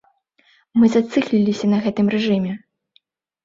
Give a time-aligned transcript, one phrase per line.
[0.79, 2.59] Мы зацыкліліся на гэтым рэжыме!